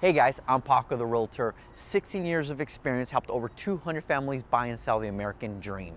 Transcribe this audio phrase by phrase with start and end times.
[0.00, 1.54] Hey guys, I'm Paco the Realtor.
[1.74, 5.94] 16 years of experience, helped over 200 families buy and sell the American dream.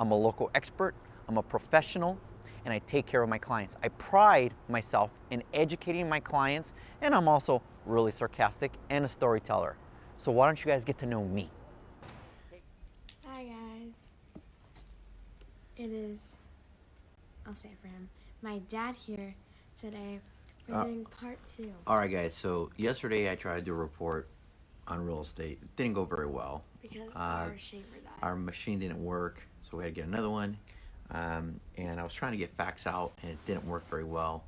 [0.00, 0.96] I'm a local expert,
[1.28, 2.18] I'm a professional,
[2.64, 3.76] and I take care of my clients.
[3.84, 9.76] I pride myself in educating my clients, and I'm also really sarcastic and a storyteller.
[10.16, 11.48] So why don't you guys get to know me?
[13.26, 13.94] Hi guys.
[15.76, 16.34] It is,
[17.46, 18.08] I'll say it for him,
[18.42, 19.36] my dad here
[19.80, 20.18] today.
[20.68, 21.72] We're Uh, doing part two.
[21.86, 22.34] All right, guys.
[22.34, 24.28] So yesterday I tried to report
[24.88, 25.58] on real estate.
[25.62, 26.64] It didn't go very well.
[26.82, 28.12] Because uh, our shaver died.
[28.22, 30.56] Our machine didn't work, so we had to get another one.
[31.10, 34.44] Um, and I was trying to get facts out, and it didn't work very well.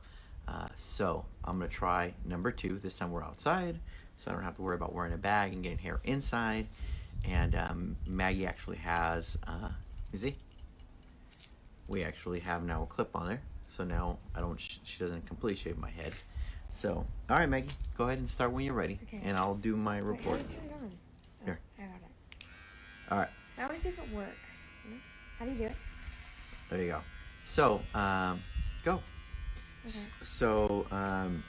[0.47, 2.79] Uh, so I'm gonna try number two.
[2.79, 3.79] This time we're outside,
[4.17, 6.67] so I don't have to worry about wearing a bag and getting hair inside.
[7.25, 9.71] And um, Maggie actually has, uh,
[10.13, 10.37] you see,
[11.87, 13.43] we actually have now a clip on there.
[13.69, 14.59] So now I don't.
[14.59, 16.13] She doesn't completely shave my head.
[16.71, 19.21] So all right, Maggie, go ahead and start when you're ready, Okay.
[19.25, 20.41] and I'll do my Wait, report.
[20.41, 20.91] how do you turn it on?
[20.91, 21.59] Oh, Here.
[21.79, 22.47] I got it.
[23.11, 23.29] All right.
[23.59, 24.31] I always see if it works.
[25.39, 25.77] How do you do it?
[26.71, 26.99] There you go.
[27.45, 28.41] So, um,
[28.85, 29.01] go.
[29.87, 29.99] Okay.
[30.23, 31.43] So, um,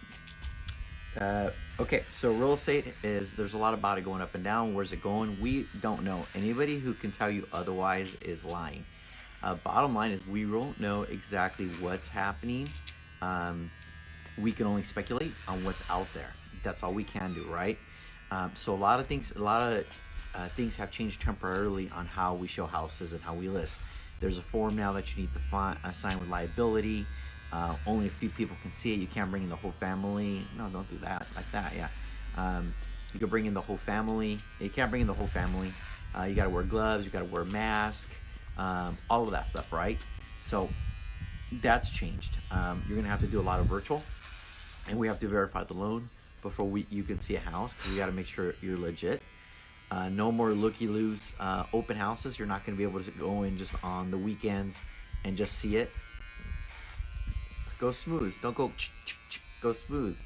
[1.19, 2.03] uh, okay.
[2.11, 4.73] So, real estate is there's a lot about it going up and down.
[4.73, 5.37] Where's it going?
[5.41, 6.25] We don't know.
[6.35, 8.85] Anybody who can tell you otherwise is lying.
[9.41, 12.67] Uh, bottom line is we don't know exactly what's happening.
[13.21, 13.71] Um,
[14.37, 16.33] we can only speculate on what's out there.
[16.63, 17.77] That's all we can do, right?
[18.31, 19.85] Um, so a lot of things, a lot of
[20.35, 23.81] uh, things have changed temporarily on how we show houses and how we list.
[24.19, 27.05] There's a form now that you need to fi- uh, sign with liability.
[27.51, 28.99] Uh, only a few people can see it.
[28.99, 30.41] You can't bring in the whole family.
[30.57, 31.73] No, don't do that like that.
[31.75, 31.87] Yeah,
[32.37, 32.73] um,
[33.13, 34.37] you can bring in the whole family.
[34.59, 35.71] You can't bring in the whole family.
[36.15, 37.05] Uh, you got to wear gloves.
[37.05, 38.09] You got to wear a mask.
[38.59, 39.97] Um, all of that stuff, right?
[40.41, 40.67] So
[41.61, 42.37] that's changed.
[42.51, 44.03] Um, you're gonna have to do a lot of virtual,
[44.89, 46.09] and we have to verify the loan
[46.41, 49.21] before we you can see a house because we got to make sure you're legit.
[49.91, 52.37] Uh, no more looky loos uh, open houses.
[52.37, 54.81] You're not gonna be able to go in just on the weekends
[55.23, 55.89] and just see it.
[57.79, 58.33] Go smooth.
[58.41, 58.71] Don't go.
[59.61, 60.17] Go smooth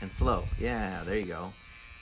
[0.00, 0.44] and slow.
[0.58, 1.52] Yeah, there you go.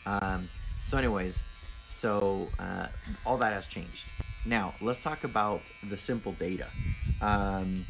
[0.06, 0.48] Um,
[0.84, 1.42] so, anyways,
[1.86, 2.86] so uh,
[3.26, 4.06] all that has changed.
[4.46, 6.66] Now, let's talk about the simple data.
[7.20, 7.84] Um,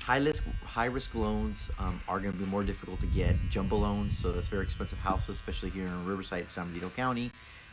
[0.00, 3.36] high risk high risk loans um, are going to be more difficult to get.
[3.50, 7.30] Jumbo loans, so that's very expensive houses, especially here in Riverside, San Benito County.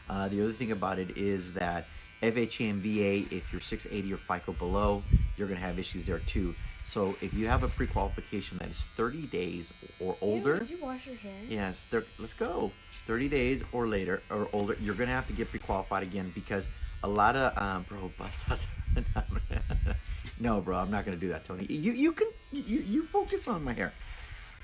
[0.10, 1.86] Uh, the other thing about it is that
[2.22, 5.02] FHA and VA, if you're 680 or FICO below,
[5.38, 6.54] you're going to have issues there too.
[6.84, 10.78] So if you have a pre-qualification that is 30 days or older, Ew, did you
[10.82, 11.32] wash your hair?
[11.48, 12.72] Yes, thir- let's go.
[13.06, 16.68] 30 days or later or older, you're gonna have to get pre-qualified again because
[17.04, 18.60] a lot of um, bro, bust out.
[20.40, 21.66] no, bro, I'm not gonna do that, Tony.
[21.66, 23.94] You you can you you focus on my hair.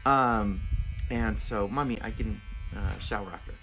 [0.05, 0.61] Um,
[1.09, 2.39] and so, mommy, I can
[2.75, 3.53] uh, shower after.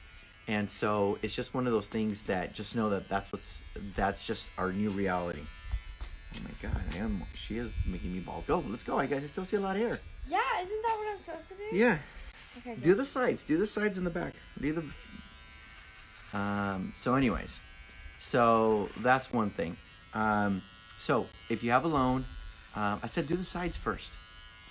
[0.49, 3.63] And so it's just one of those things that just know that that's what's
[3.97, 5.43] that's just our new reality.
[6.35, 7.23] Oh my God, I am.
[7.35, 8.47] She is making me bald.
[8.47, 8.99] Go, let's go.
[8.99, 9.99] I guys, I still see a lot of hair.
[10.29, 11.77] Yeah, isn't that what I'm supposed to do?
[11.77, 11.99] Yeah.
[12.59, 12.97] Okay, Do good.
[12.99, 13.45] the sides.
[13.45, 14.35] Do the sides in the back.
[14.61, 16.39] Do the.
[16.39, 16.93] Um.
[16.97, 17.61] So, anyways,
[18.23, 19.77] so that's one thing.
[20.15, 20.63] Um.
[20.99, 22.25] So if you have a loan,
[22.77, 24.13] um, I said do the sides first.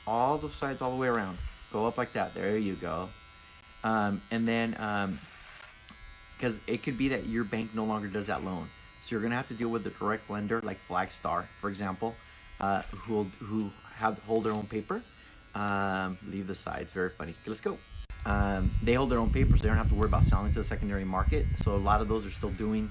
[0.08, 1.38] All the sides, all the way around.
[1.74, 2.34] Go up like that.
[2.34, 3.10] There you go.
[3.84, 4.22] Um.
[4.32, 5.20] And then um.
[6.38, 8.68] Because it could be that your bank no longer does that loan,
[9.02, 12.16] so you're gonna have to deal with a direct lender like Flagstar, for example,
[12.60, 15.04] uh, who who have hold their own paper.
[15.54, 16.92] Um, leave the sides.
[16.94, 17.32] Very funny.
[17.42, 17.78] Okay, let's go.
[18.26, 19.62] Um, they hold their own papers.
[19.62, 21.46] They don't have to worry about selling to the secondary market.
[21.64, 22.90] So a lot of those are still doing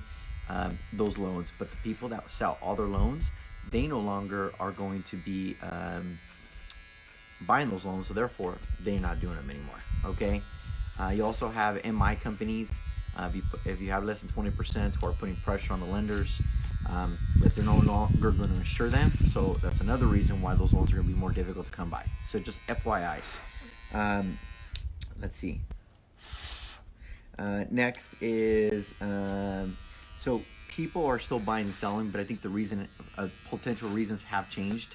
[0.51, 1.53] um, those loans.
[1.59, 3.31] But the people that sell all their loans,
[3.71, 6.19] they no longer are going to be um,
[7.47, 8.09] buying those loans.
[8.09, 9.81] So therefore, they're not doing them anymore.
[10.05, 10.43] Okay.
[11.01, 12.73] Uh, you also have MI companies.
[13.17, 15.81] Uh, if, you, put- if you have less than 20% who are putting pressure on
[15.81, 16.41] the lenders,
[16.89, 19.11] um, if they're no longer going to insure them.
[19.27, 21.91] So that's another reason why those loans are going to be more difficult to come
[21.91, 22.05] by.
[22.25, 23.21] So just FYI.
[23.95, 24.39] Um,
[25.21, 25.61] let's see.
[27.39, 29.77] Uh, next is um,
[30.21, 32.87] so people are still buying and selling, but I think the reason,
[33.17, 34.95] uh, potential reasons have changed.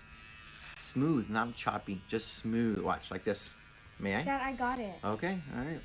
[0.77, 2.79] Smooth, not choppy, just smooth.
[2.79, 3.49] Watch like this.
[3.99, 4.21] May I?
[4.21, 4.93] Dad, I got it.
[5.03, 5.79] Okay, all right.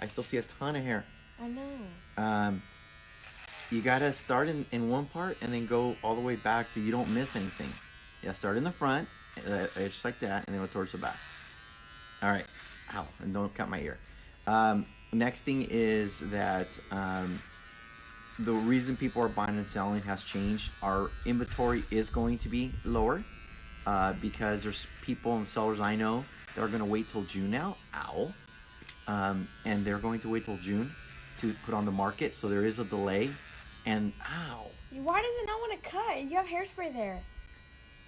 [0.00, 1.04] I still see a ton of hair.
[1.42, 2.22] I know.
[2.22, 2.62] Um,
[3.70, 6.80] you gotta start in, in one part and then go all the way back so
[6.80, 7.68] you don't miss anything.
[8.22, 9.06] Yeah, start in the front,
[9.46, 11.18] uh, just like that, and then go towards the back.
[12.22, 12.46] All right.
[12.94, 13.98] Ow, and don't cut my ear.
[14.46, 17.38] Um, next thing is that um,
[18.38, 20.70] the reason people are buying and selling has changed.
[20.82, 23.24] Our inventory is going to be lower
[23.86, 26.24] uh, because there's people and sellers I know
[26.54, 27.76] that are going to wait till June now.
[27.94, 28.32] Ow.
[29.08, 30.90] um, and they're going to wait till June
[31.40, 32.34] to put on the market.
[32.34, 33.30] So there is a delay.
[33.86, 36.22] And ow, Why does it not want to cut?
[36.24, 37.20] You have hairspray there.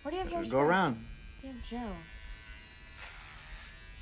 [0.02, 0.50] Where do you have hairspray?
[0.50, 0.96] go around.
[1.44, 1.92] Have Joe.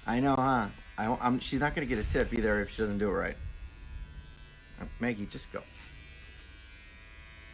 [0.07, 0.69] I know, huh?
[0.97, 3.37] I, I'm, she's not gonna get a tip either if she doesn't do it right.
[4.81, 5.63] Uh, Maggie, just go.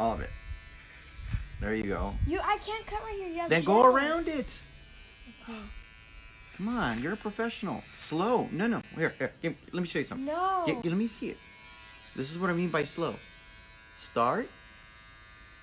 [0.02, 0.31] All of it.
[1.60, 2.12] There you go.
[2.26, 3.28] You, I can't cut right here.
[3.28, 4.60] You have Then go around it.
[5.44, 5.60] Okay.
[6.56, 7.84] Come on, you're a professional.
[7.94, 8.49] Slow.
[8.50, 8.82] No, no.
[8.96, 9.32] Here, here.
[9.40, 10.26] Give, let me show you something.
[10.26, 10.64] No.
[10.66, 11.37] Yeah, let me see it.
[12.16, 13.14] This is what I mean by slow.
[13.96, 14.49] Start,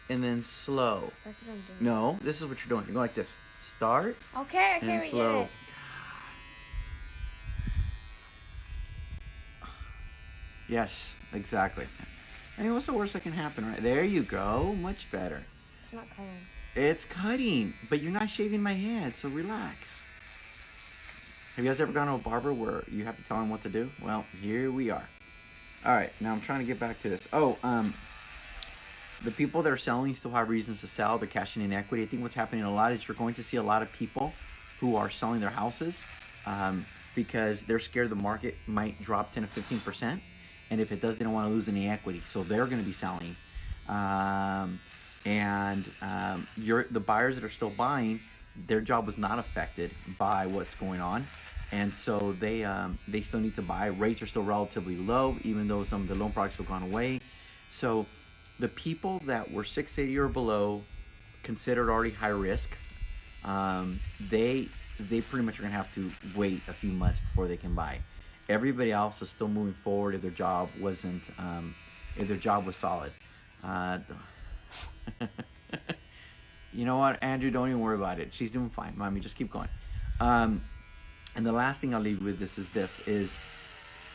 [0.09, 1.12] and then slow.
[1.25, 1.77] That's what I'm doing.
[1.81, 2.85] No, this is what you're doing.
[2.85, 3.35] You're going like this.
[3.75, 5.33] Start Okay, okay, and slow.
[5.33, 5.50] get it.
[10.69, 11.88] Yes, exactly.
[12.59, 13.81] I mean, what's the worst that can happen, right?
[13.81, 14.75] There you go.
[14.81, 15.41] Much better.
[15.83, 16.31] It's not cutting.
[16.75, 20.01] It's cutting, but you're not shaving my head, so relax.
[21.56, 23.63] Have you guys ever gone to a barber where you have to tell him what
[23.63, 23.89] to do?
[24.03, 25.07] Well, here we are.
[25.85, 27.29] All right, now I'm trying to get back to this.
[27.31, 27.94] Oh, um,
[29.23, 31.17] the people that are selling still have reasons to sell.
[31.17, 32.03] They're cashing in equity.
[32.03, 34.33] I think what's happening a lot is you're going to see a lot of people
[34.81, 36.06] who are selling their houses
[36.45, 36.85] um,
[37.15, 40.21] because they're scared the market might drop 10 to 15 percent,
[40.71, 42.86] and if it does, they don't want to lose any equity, so they're going to
[42.86, 43.36] be selling.
[43.88, 44.80] Um,
[45.25, 48.19] and um, the buyers that are still buying,
[48.68, 51.24] their job was not affected by what's going on,
[51.71, 53.88] and so they um, they still need to buy.
[53.88, 57.19] Rates are still relatively low, even though some of the loan products have gone away.
[57.69, 58.06] So
[58.60, 60.83] the people that were 680 or below,
[61.44, 62.77] considered already high risk,
[63.44, 64.00] um,
[64.30, 64.68] they
[65.00, 68.00] they pretty much are gonna have to wait a few months before they can buy.
[68.50, 71.75] Everybody else is still moving forward if their job wasn't um,
[72.18, 73.12] if their job was solid.
[73.63, 74.00] Uh,
[76.74, 77.51] you know what, Andrew?
[77.51, 78.34] Don't even worry about it.
[78.34, 79.19] She's doing fine, mommy.
[79.19, 79.69] Just keep going.
[80.19, 80.62] Um,
[81.36, 83.36] and the last thing I'll leave with this is this is,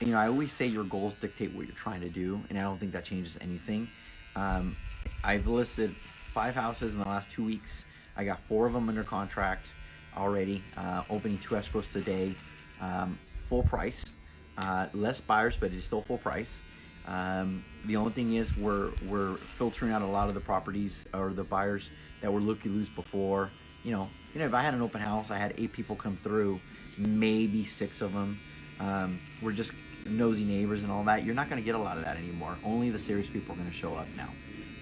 [0.01, 2.63] you know, I always say your goals dictate what you're trying to do, and I
[2.63, 3.89] don't think that changes anything.
[4.37, 4.77] Um,
[5.23, 7.87] I've listed five houses in the last two weeks.
[8.17, 9.73] I got four of them under contract
[10.17, 10.63] already.
[10.77, 12.35] Uh, opening two escrows today,
[12.81, 14.14] um, full price.
[14.57, 16.63] Uh, less buyers, but it's still full price.
[17.07, 21.31] Um, the only thing is we're we're filtering out a lot of the properties or
[21.31, 21.91] the buyers
[22.21, 23.51] that were looky loose before.
[23.83, 26.17] You know, you know, if I had an open house, I had eight people come
[26.17, 26.61] through,
[26.97, 28.39] maybe six of them
[28.81, 29.73] um, were just
[30.07, 31.25] nosy neighbors and all that.
[31.25, 32.57] You're not going to get a lot of that anymore.
[32.65, 34.29] Only the serious people are going to show up now.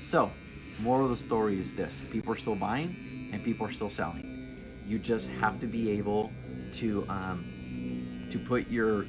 [0.00, 0.30] So,
[0.80, 4.28] moral of the story is this: people are still buying and people are still selling.
[4.86, 6.30] You just have to be able
[6.74, 9.06] to um, to put your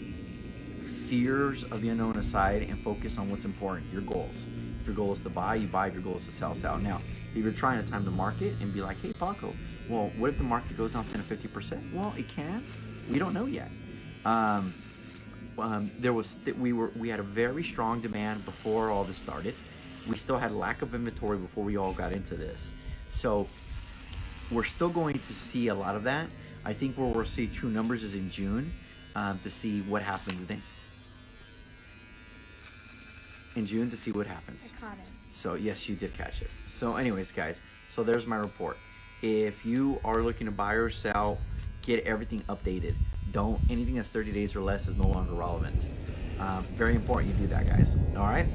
[1.03, 4.47] fears of the unknown aside and focus on what's important, your goals.
[4.81, 5.87] If your goal is to buy, you buy.
[5.87, 6.77] If your goal is to sell, sell.
[6.77, 7.01] Now,
[7.35, 9.53] if you're trying to time the market and be like, hey, Paco,
[9.89, 11.93] well, what if the market goes down 10 to 50%?
[11.93, 12.63] Well, it can.
[13.11, 13.69] We don't know yet.
[14.25, 14.73] Um,
[15.57, 19.53] um, there was we were we had a very strong demand before all this started.
[20.09, 22.71] We still had lack of inventory before we all got into this.
[23.09, 23.47] So
[24.51, 26.27] we're still going to see a lot of that.
[26.65, 28.71] I think where we'll see true numbers is in June
[29.15, 30.61] um, to see what happens then.
[33.55, 34.73] In June to see what happens.
[34.77, 35.05] I caught it.
[35.29, 36.49] So yes, you did catch it.
[36.67, 37.59] So anyways, guys,
[37.89, 38.77] so there's my report.
[39.21, 41.37] If you are looking to buy or sell,
[41.81, 42.95] get everything updated.
[43.31, 45.85] Don't anything that's 30 days or less is no longer relevant.
[46.39, 47.95] Um, very important you do that, guys.
[48.17, 48.45] All right.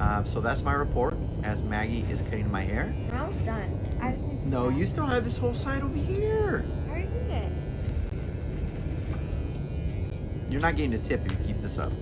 [0.00, 1.14] Um, so that's my report.
[1.42, 2.92] As Maggie is cutting my hair.
[3.12, 3.78] I'm almost done.
[4.00, 6.64] I just need to No, you still have this whole side over here.
[6.86, 7.52] I already did it.
[10.50, 11.92] You're not getting a tip if you keep this up.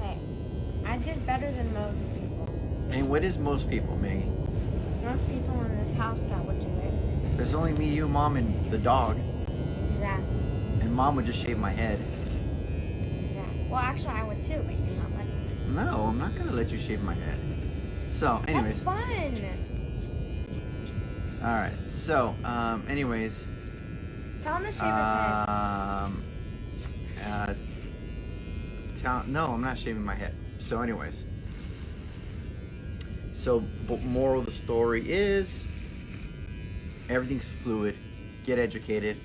[0.00, 0.18] Hey,
[0.96, 2.48] I did better than most people.
[2.90, 4.32] And what is most people, Maggie?
[5.04, 7.36] Most people in this house that would do it.
[7.36, 9.18] There's only me, you, mom, and the dog.
[9.92, 10.38] Exactly.
[10.80, 12.00] And mom would just shave my head.
[12.00, 13.66] Exactly.
[13.68, 15.74] Well, actually, I would too, but you're not letting me.
[15.74, 17.38] No, I'm not gonna let you shave my head.
[18.10, 18.82] So, anyways.
[18.82, 19.44] That's fun.
[21.42, 21.72] All right.
[21.86, 23.44] So, um, anyways,
[24.42, 25.48] Tell him to shave his head.
[25.50, 26.22] um,
[27.22, 27.54] uh,
[28.96, 30.34] tell, no, I'm not shaving my head.
[30.58, 31.24] So, anyways,
[33.32, 35.66] so but moral of the story is
[37.08, 37.96] everything's fluid.
[38.44, 39.16] Get educated.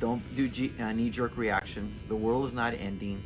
[0.00, 1.94] Don't do G- uh, knee-jerk reaction.
[2.08, 3.22] The world is not ending.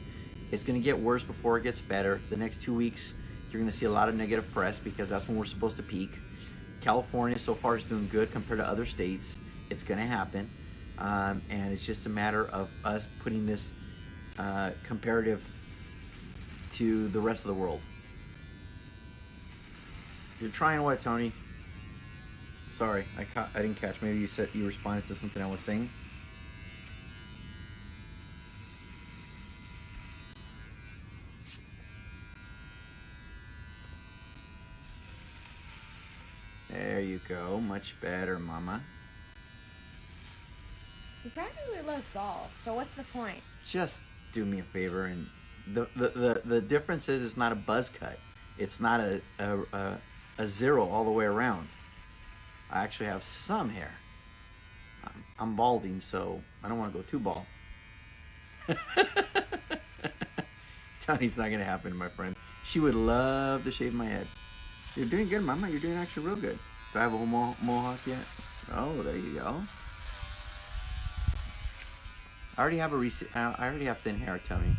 [0.50, 2.20] It's gonna get worse before it gets better.
[2.30, 3.14] The next two weeks,
[3.50, 6.10] you're gonna see a lot of negative press because that's when we're supposed to peak.
[6.84, 9.38] California so far is doing good compared to other states.
[9.70, 10.50] It's going to happen.
[10.98, 13.72] Um, and it's just a matter of us putting this
[14.38, 15.42] uh, comparative
[16.74, 17.80] to the rest of the world.
[20.40, 21.32] You're trying what, Tony?
[22.76, 24.02] Sorry, I ca- I didn't catch.
[24.02, 25.88] Maybe you said you responded to something I was saying.
[36.70, 37.60] There you go.
[37.60, 38.80] Much better, Mama.
[41.22, 43.38] You practically left golf, so what's the point?
[43.64, 44.02] Just
[44.32, 45.26] do me a favor and
[45.72, 48.18] the the, the, difference is it's not a buzz cut.
[48.58, 49.98] It's not a, a, a,
[50.38, 51.68] a zero all the way around.
[52.70, 53.90] I actually have some hair.
[55.04, 57.44] I'm, I'm balding, so I don't want to go too bald.
[61.00, 62.34] Tony's not gonna happen, my friend.
[62.64, 64.26] She would love to shave my head.
[64.96, 65.68] You're doing good, Mama.
[65.68, 66.58] You're doing actually real good.
[66.92, 68.24] Do I have a mo- mohawk yet?
[68.72, 69.60] Oh, there you go.
[72.56, 74.76] I already have a rec- I already have thin hair, Tony.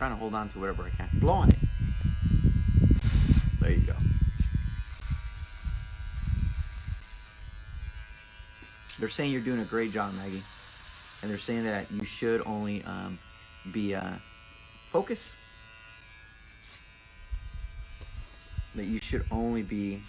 [0.00, 1.10] Trying to hold on to whatever I can.
[1.20, 1.58] Blow on it.
[3.60, 3.92] There you go.
[8.98, 10.42] They're saying you're doing a great job, Maggie,
[11.20, 13.18] and they're saying that you should only um,
[13.72, 14.12] be uh,
[14.90, 15.36] focus.
[18.76, 20.00] That you should only be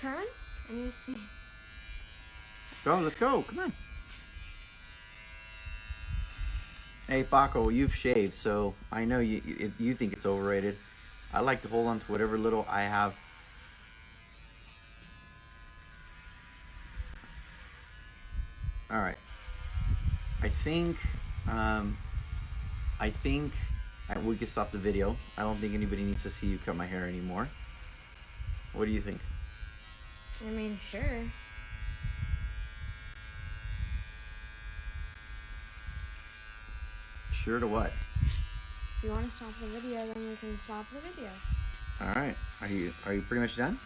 [0.00, 0.24] Turn?
[0.68, 1.14] I need to see.
[2.84, 3.42] Go, let's go.
[3.48, 3.72] Come on.
[7.08, 10.76] Hey, Paco, you've shaved, so I know you it, you think it's overrated.
[11.32, 13.18] I like to hold on to whatever little I have.
[18.90, 19.16] All right.
[20.42, 20.96] I think,
[21.50, 21.96] um,
[23.00, 23.52] I think
[24.10, 25.16] I, we can stop the video.
[25.38, 27.48] I don't think anybody needs to see you cut my hair anymore.
[28.74, 29.20] What do you think?
[30.46, 31.00] I mean, sure.
[37.44, 37.92] Sure to what?
[38.22, 41.28] If you want to stop the video, then we can stop the video.
[42.00, 42.34] All right.
[42.62, 43.78] Are you are you pretty much done?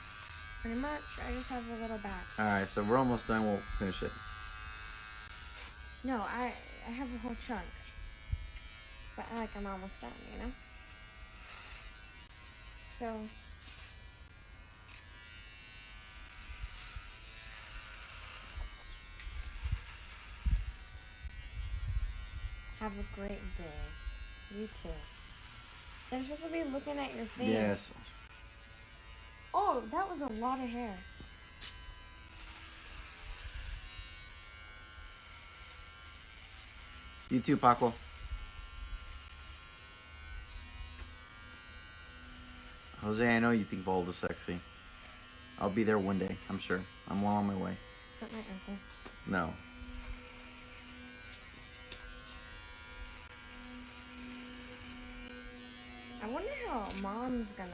[0.62, 1.02] Pretty much.
[1.26, 2.24] I just have a little back.
[2.38, 3.42] All right, so we're almost done.
[3.42, 4.12] We'll finish it.
[6.04, 6.52] No, I
[6.86, 7.66] I have a whole chunk.
[9.16, 10.52] But like I'm almost done, you know?
[12.96, 13.12] So
[22.80, 24.58] have a great day.
[24.58, 24.88] You too.
[26.10, 27.48] They're supposed to be looking at your face.
[27.48, 27.90] Yes.
[29.52, 30.94] Oh, that was a lot of hair.
[37.30, 37.92] You too, Paco.
[43.02, 44.58] Jose, I know you think bald is sexy.
[45.60, 46.80] I'll be there one day, I'm sure.
[47.08, 47.72] I'm well on my way.
[47.72, 48.76] Is that my uncle?
[49.26, 49.52] No.
[56.22, 56.26] I
[56.78, 57.70] how mom's gonna.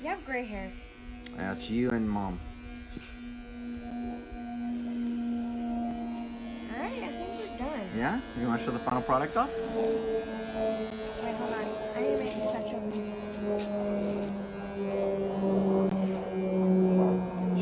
[0.00, 0.90] You have gray hairs.
[1.36, 2.38] That's you and mom.
[6.72, 7.80] Alright, I think we're done.
[7.96, 8.20] Yeah?
[8.40, 9.50] You want to show the final product off?
[9.54, 11.64] Wait, hold on.
[11.94, 12.78] I need to make this extra.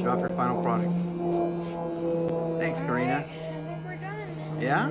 [0.01, 0.93] Show off your final product.
[2.61, 3.13] Thanks, Karina.
[3.13, 3.31] Alright, I
[3.67, 4.61] think we're done.
[4.61, 4.89] Yeah?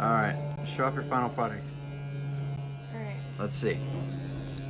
[0.00, 0.36] Alright.
[0.68, 1.64] Show off your final product.
[3.38, 3.76] Let's see.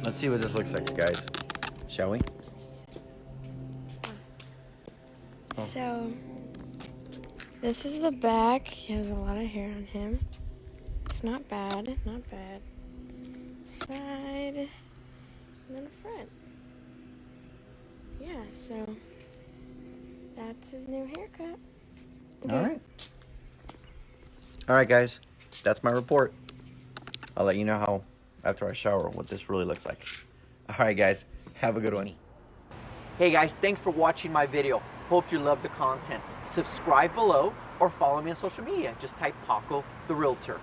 [0.02, 1.26] Let's see what this looks like, guys.
[1.88, 2.20] Shall we?
[5.56, 5.64] Oh.
[5.64, 6.12] So,
[7.60, 8.66] this is the back.
[8.66, 10.18] He has a lot of hair on him.
[11.06, 11.96] It's not bad.
[12.04, 12.60] Not bad.
[13.64, 14.68] Side.
[15.68, 16.28] And then the front.
[18.20, 18.96] Yeah, so
[20.36, 21.58] that's his new haircut.
[22.50, 22.80] All right.
[24.68, 25.20] All right, guys.
[25.62, 26.34] That's my report.
[27.36, 28.02] I'll let you know how,
[28.46, 30.06] after I shower, what this really looks like.
[30.68, 31.24] All right, guys.
[31.54, 32.12] Have a good one.
[33.18, 33.54] Hey, guys.
[33.60, 34.82] Thanks for watching my video.
[35.08, 36.22] Hope you love the content.
[36.44, 38.94] Subscribe below or follow me on social media.
[38.98, 40.60] Just type Paco the Realtor.